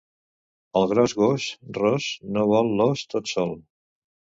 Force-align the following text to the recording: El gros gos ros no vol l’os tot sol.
El 0.81 0.87
gros 0.93 1.13
gos 1.21 1.47
ros 1.81 2.09
no 2.33 2.49
vol 2.57 2.77
l’os 2.83 3.09
tot 3.17 3.35
sol. 3.39 3.59